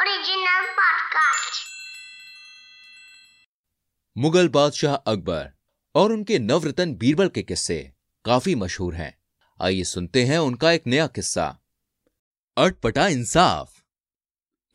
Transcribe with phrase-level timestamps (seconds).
[0.00, 1.58] Original podcast.
[4.18, 5.52] Mughal बादशाह अकबर
[5.94, 7.92] और उनके नवरतन बीरबल के किस्से
[8.24, 9.18] काफ़ी मशहूर हैं।
[9.62, 11.58] आइए सुनते हैं उनका एक नया किस्सा।
[12.56, 13.82] अटपटा इंसाफ।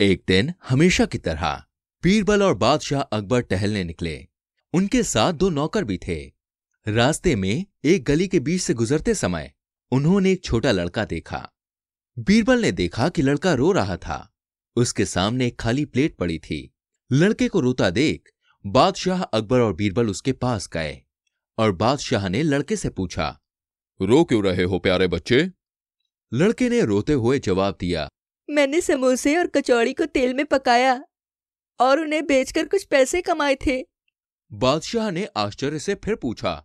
[0.02, 1.64] एक दिन हमेशा की तरह
[2.04, 4.28] बीरबल और बादशाह अकबर टहलने निकले।
[4.74, 6.32] उनके साथ दो नौकर भी थे।
[6.88, 9.54] रास्ते में एक गली के बीच से गुजरते समय
[9.92, 11.52] उन्होंने एक छोटा लड़का देखा।
[12.20, 14.36] बीरबल ने देखा कि लड़का रो रहा था।
[14.76, 16.74] उसके सामने एक खाली प्लेट पड़ी थी।
[17.12, 18.30] लड़के को रोता देख
[18.66, 21.02] बादशाह अकबर और बीरबल उसके पास गए
[21.58, 23.40] और बादशाह ने लड़के से पूछा
[24.02, 25.52] रो क्यों रहे हो प्यारे बच्चे?
[26.34, 28.08] लड़के ने रोते हुए जवाब दिया
[28.50, 31.04] मैंने समोसे और कचौड़ी को तेल में पकाया
[31.80, 33.84] और उन्हें बेचकर कुछ पैसे कमाए थे।
[34.52, 36.56] बादशाह ने आश्चर्य से फिर पूछा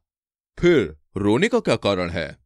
[0.59, 2.46] फिर रोने का क्या कारण है?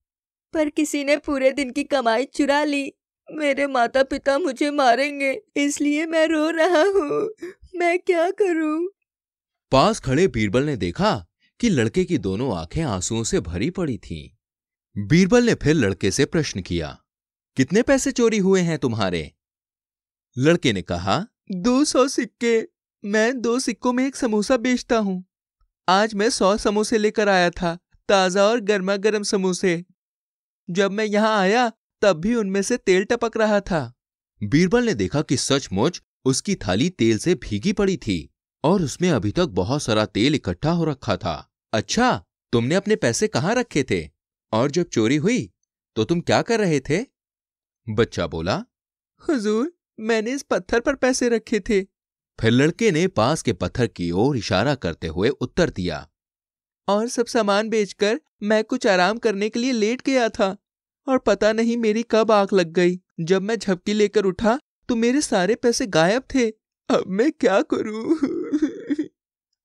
[0.54, 2.92] पर किसी ने पूरे दिन की कमाई चुरा ली।
[3.28, 7.28] मेरे माता पिता मुझे मारेंगे, इसलिए मैं रो रहा हूँ।
[7.74, 8.88] मैं क्या करूँ?
[9.72, 11.12] पास खड़े बीरबल ने देखा
[11.60, 14.28] कि लड़के की दोनों आँखें आंसुओं से भरी पड़ी थीं।
[14.96, 16.96] बीरबल ने फिर लड़के से प्रश्न किया,
[17.56, 19.30] कितने पैसे चोरी हुए हैं तुम्हारे?
[20.36, 22.60] लड़के ने कहा, दो सौ सिक्के।
[23.04, 25.24] मैं दो सिक्कों में एक समोसा बेचता हूँ।
[25.88, 27.76] आज मैं सौ समोसे लेकर आया था,
[28.08, 29.82] ताज़ा और गर्मा गर्म समोसे।
[30.70, 31.70] जब मैं यहाँ आया
[32.02, 33.92] तब भी उनमें से तेल टपक रहा था।
[34.40, 38.18] बीरबल ने देखा कि सचमुच उसकी थाली तेल से भीगी पड़ी थी
[38.64, 41.34] और उसमें अभी तक बहुत सारा तेल इकट्ठा हो रखा था।
[41.72, 44.08] अच्छा तुमने अपने पैसे कहाँ रखे थे?
[44.52, 45.50] और जब चोरी हुई
[45.96, 47.04] तो तुम क्या कर रहे थे?
[47.86, 48.56] बच्चा बोला
[49.22, 51.82] हुजूर मैंने इस पत्थर पर पैसे रखे थे।
[52.38, 56.06] फिर लड़के ने पास के पत्थर की ओर इशारा करते हुए उत्तर दिया
[56.88, 60.56] और सब सामान बेचकर मैं कुछ आराम करने के लिए लेट गया था।
[61.10, 65.20] और पता नहीं मेरी कब आग लग गई। जब मैं झपकी लेकर उठा तो मेरे
[65.20, 66.50] सारे पैसे गायब थे।
[66.88, 68.18] अब मैं क्या करूँ?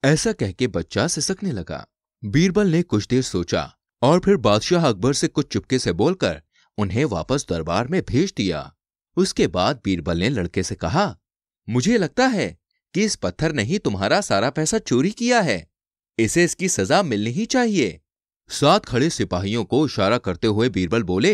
[0.04, 1.86] ऐसा कह के बच्चा सिसकने लगा।
[2.26, 6.42] बीरबल ने कुछ देर सोचा और फिर बादशाह अकबर से कुछ चुपके से बोलकर
[6.78, 8.76] उन्हें वापस दरबार में भेज दिया।
[9.18, 11.18] उसके बाद बीरबल ने लड़के से कहा,
[11.70, 12.58] मुझे लगता है
[12.94, 15.68] कि इस पत्थर ने ही तुम्हारा सारा पैसा चोरी किया है।
[16.20, 18.02] इसे इसकी सजा मिलनी ही चाहिए।
[18.50, 21.34] साथ खड़े सिपाहियों को इशारा करते हुए बीरबल बोले,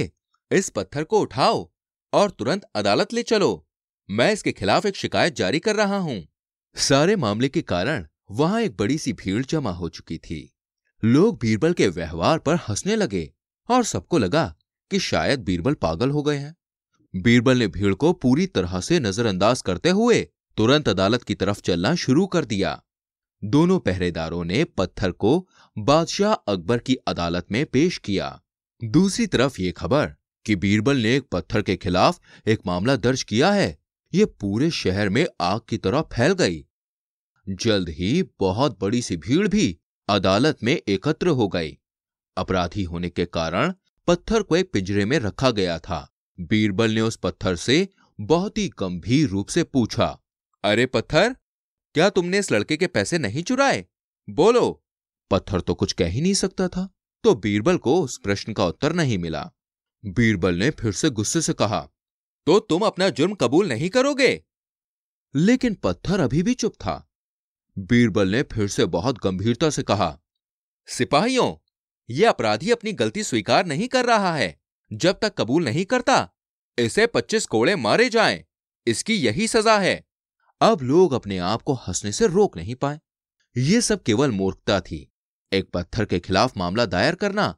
[0.51, 1.69] इस पत्थर को उठाओ
[2.13, 3.67] और तुरंत अदालत ले चलो।
[4.09, 6.23] मैं इसके खिलाफ एक शिकायत जारी कर रहा हूँ
[6.75, 10.41] सारे मामले के कारण वहाँ एक बड़ी सी भीड़ जमा हो चुकी थी।
[11.03, 13.29] लोग बीरबल के व्यवहार पर हंसने लगे
[13.69, 14.45] और सबको लगा
[14.91, 16.55] कि शायद बीरबल पागल हो गए हैं।
[17.13, 20.21] बीरबल ने भीड़ को पूरी तरह से नजरअंदाज करते हुए
[20.57, 22.81] तुरंत अदालत की तरफ़ चलना शुरू कर दिया।
[23.43, 25.47] दोनों पहरेदारों ने पत्थर को
[25.77, 28.39] बादशाह अकबर की अदालत में पेश किया।
[28.81, 30.13] दूसरी तरफ़ ये खबर
[30.45, 33.77] कि बीरबल ने एक पत्थर के खिलाफ एक मामला दर्ज किया है।
[34.13, 36.65] ये पूरे शहर में आग की तरह फैल गई।
[37.47, 39.77] जल्द ही बहुत बड़ी सी भीड़ भी
[40.09, 41.77] अदालत में एकत्र हो गई।
[42.37, 43.73] अपराधी होने के कारण
[44.07, 46.07] पत्थर को एक पिंजरे में रखा गया था।
[46.39, 47.87] बीरबल ने उस पत्थर से
[48.19, 50.17] बहुत ही गंभीर रूप से पूछा,
[50.63, 51.35] अरे पत्थर
[51.95, 53.85] क्या तुमने इस लड़के के पैसे नहीं चुराए?
[54.29, 54.83] बोलो।
[55.31, 56.89] पत्थर तो कुछ कह ही नहीं सकता था।
[57.23, 59.51] तो बीरबल को उस प्रश्न का उत्तर नहीं मिला।
[60.03, 61.87] बीरबल ने फिर से गुस्से से कहा
[62.47, 64.43] तो तुम अपना जुर्म कबूल नहीं करोगे?
[65.35, 67.11] लेकिन पत्थर अभी भी चुप था।
[67.77, 70.17] बीरबल ने फिर से बहुत गंभीरता से कहा
[70.87, 71.53] सिपाहियों
[72.09, 74.59] यह अपराधी अपनी गलती स्वीकार नहीं कर रहा है।
[74.93, 76.29] जब तक कबूल नहीं करता
[76.77, 78.43] इसे पच्चीस कोड़े मारे जाएँ।
[78.87, 80.03] इसकी यही सजा है।
[80.61, 82.99] अब लोग अपने आप को हंसने से रोक नहीं पाए।
[83.55, 85.07] ये सब केवल मूर्खता थी।
[85.51, 87.55] एक पत्थर के खिलाफ मामला दायर करना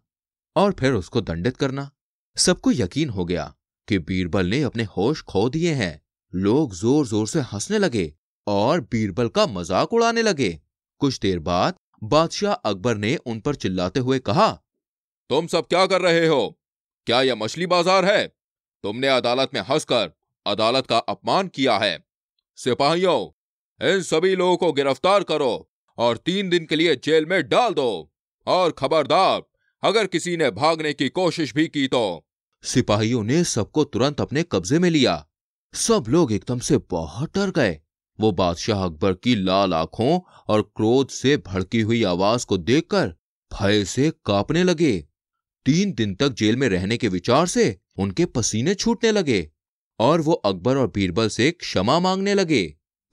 [0.55, 1.89] और फिर उसको दंडित करना।
[2.37, 3.53] सबको यकीन हो गया
[3.87, 6.01] कि बीरबल ने अपने होश खो दिए हैं।
[6.33, 8.13] लोग ज़ोर ज़ोर से हंसने लगे
[8.47, 10.49] और बीरबल का मज़ाक उड़ाने लगे।
[11.01, 11.75] कुछ देर बाद
[12.05, 14.49] बादशाह अकबर ने उन पर चिल्लाते हुए कहा,
[15.29, 16.59] तुम सब क्या कर रहे हो?
[17.07, 18.27] क्या यह मछली बाज़ार है?
[18.83, 20.11] तुमने अदालत में हंसकर
[20.45, 21.97] अदालत का अपमान किया है।
[22.55, 23.39] सिपाहियों,
[23.89, 28.13] इन सभी लोगों को गिरफ़्तार करो और तीन दिन के लिए जेल में डाल दो।
[28.47, 29.41] और खबरदार,
[29.83, 32.27] अगर किसी ने भागने की कोशिश भी की तो।
[32.63, 35.27] सिपाहियों ने सबको तुरंत अपने कब्जे में लिया।
[35.73, 37.79] सब लोग एकदम से बहुत डर गए।
[38.19, 43.15] वो बादशाह अकबर की लाल आँखों और क्रोध से भड़की हुई आवाज़ को देखकर
[43.53, 45.07] भय से कांपने लगे।
[45.65, 49.49] तीन दिन तक जेल में रहने के विचार से उनके पसीने छूटने लगे।
[49.99, 52.63] और वो अकबर और बीरबल से क्षमा मांगने लगे।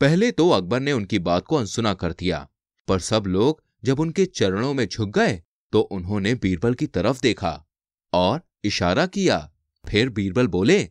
[0.01, 2.49] पहले तो अकबर ने उनकी बात को अनसुना कर दिया,
[2.89, 5.41] पर सब लोग जब उनके चरणों में झुक गए
[5.73, 7.53] तो उन्होंने बीरबल की तरफ़ देखा
[8.13, 9.39] और इशारा किया।
[9.85, 10.83] फिर बीरबल बोले,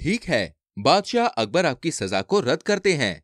[0.00, 3.22] ठीक है, बादशाह अकबर आपकी सजा को रद्द करते हैं,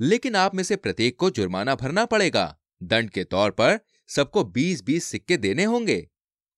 [0.00, 3.78] लेकिन आप में से प्रत्येक को जुर्माना भरना पड़ेगा। दंड के तौर पर
[4.08, 6.06] सबको बीस बीस सिक्के देने होंगे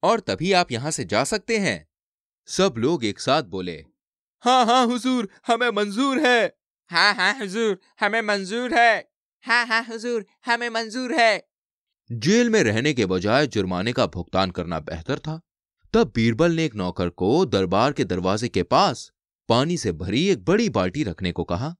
[0.02, 1.86] और तभी आप यहाँ से जा सकते हैं।
[2.48, 3.84] सब लोग एक साथ बोले
[4.44, 6.56] हाँ हाँ हुजूर, हमें मंजूर है।
[6.90, 9.10] हाँ हाँ हुजूर, हमें मंजूर है।
[9.42, 11.48] हाँ हाँ हुजूर, हमें मंजूर है।
[12.12, 15.40] जेल में रहने के बजाय जुर्माने का भुगतान करना बेहतर था।
[15.94, 19.12] तब बीरबल ने एक नौकर को दरबार के दरवाजे के पास
[19.48, 21.74] पानी से भरी एक बड़ी बाल्टी रखने को कहा।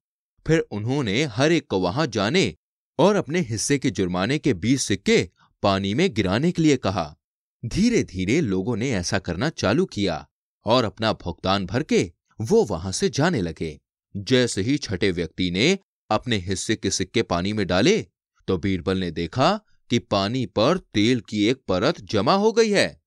[0.46, 2.56] फिर उन्होंने हर एक को वहाँ जाने
[2.98, 5.30] और अपने हिस्से के जुर्माने के बीस सिक्के
[5.62, 7.16] पानी में गिराने के लिए कहा।
[7.64, 10.28] धीरे धीरे लोगों ने ऐसा करना चालू किया
[10.64, 13.80] और अपना भुगतान भर के वो वहाँ से जाने लगे।
[14.16, 15.78] जैसे ही छठे व्यक्ति ने
[16.10, 18.06] अपने हिस्से के सिक्के पानी में डाले
[18.48, 23.02] तो बीरबल ने देखा कि पानी पर तेल की एक परत जमा हो गई है।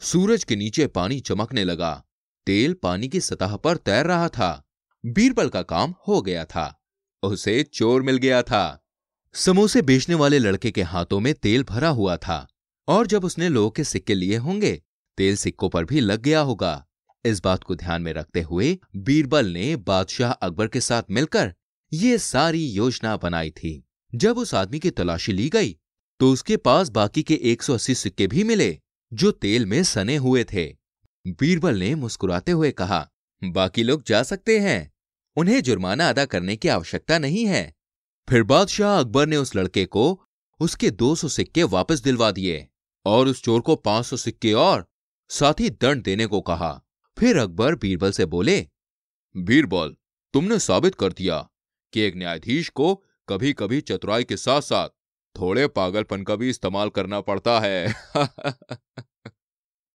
[0.00, 2.04] सूरज के नीचे पानी चमकने लगा।
[2.46, 4.68] तेल पानी की सतह पर तैर रहा था।
[5.06, 6.82] बीरबल का काम हो गया था।
[7.22, 8.86] उसे चोर मिल गया था।
[9.34, 12.46] समोसे बेचने वाले लड़के के हाथों में तेल भरा हुआ था।
[12.88, 14.82] और जब उसने लोगों के सिक्के लिए होंगे,
[15.16, 16.86] तेल सिक्कों पर भी लग गया होगा।
[17.24, 21.52] इस बात को ध्यान में रखते हुए बीरबल ने बादशाह अकबर के साथ मिलकर
[21.92, 23.82] ये सारी योजना बनाई थी।
[24.12, 25.76] जब उस आदमी की तलाशी ली गई
[26.20, 28.78] तो उसके पास बाकी के 180 सिक्के भी मिले,
[29.12, 30.64] जो तेल में सने हुए थे।
[31.26, 33.08] बीरबल ने मुस्कुराते हुए कहा,
[33.42, 34.92] बाकी लोग जा सकते हैं।
[35.36, 37.62] उन्हें जुर्माना अदा करने की आवश्यकता नहीं है।
[38.28, 40.22] फिर बादशाह अकबर ने उस लड़के को
[40.60, 42.66] उसके 200 सिक्के वापस दिलवा दिए
[43.06, 44.86] और उस चोर को 500 सिक्के और
[45.30, 46.80] साथ ही दंड देने को कहा।
[47.18, 48.66] फिर अकबर बीरबल से बोले,
[49.36, 49.96] बीरबल,
[50.34, 51.48] तुमने साबित कर दिया
[51.92, 52.94] कि एक न्यायाधीश को
[53.28, 54.88] कभी कभी चतुराई के साथ साथ
[55.36, 57.94] थोड़े पागलपन का भी इस्तेमाल करना पड़ता है।